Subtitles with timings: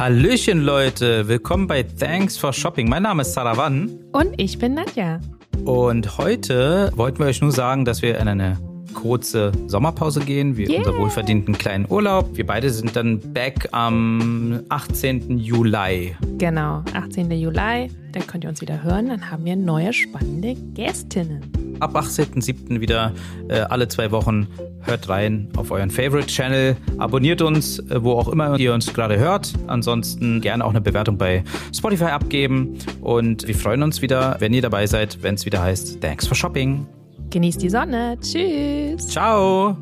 [0.00, 2.88] Hallöchen Leute, willkommen bei Thanks for Shopping.
[2.88, 3.98] Mein Name ist Saravan.
[4.12, 5.20] Und ich bin Nadja.
[5.66, 8.56] Und heute wollten wir euch nur sagen, dass wir in eine
[8.94, 10.78] kurze Sommerpause gehen, wir yeah.
[10.78, 12.34] unser wohlverdienten kleinen Urlaub.
[12.34, 15.36] Wir beide sind dann back am 18.
[15.36, 16.16] Juli.
[16.38, 17.30] Genau, 18.
[17.32, 17.90] Juli.
[18.12, 19.08] Dann könnt ihr uns wieder hören.
[19.08, 22.80] Dann haben wir neue spannende Gästinnen ab 18.07.
[22.80, 23.12] wieder
[23.48, 24.46] äh, alle zwei Wochen.
[24.82, 29.18] Hört rein auf euren Favorite Channel, abonniert uns, äh, wo auch immer ihr uns gerade
[29.18, 29.52] hört.
[29.66, 34.62] Ansonsten gerne auch eine Bewertung bei Spotify abgeben und wir freuen uns wieder, wenn ihr
[34.62, 36.86] dabei seid, wenn es wieder heißt Thanks for Shopping.
[37.30, 38.16] Genießt die Sonne.
[38.20, 39.06] Tschüss.
[39.08, 39.76] Ciao.